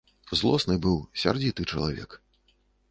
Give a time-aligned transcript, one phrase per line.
[0.39, 2.21] Злосны быў, сярдзіты чалавек.